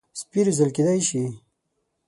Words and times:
سپي 0.19 0.39
روزل 0.45 0.69
کېدای 0.75 0.99
شي. 1.09 1.23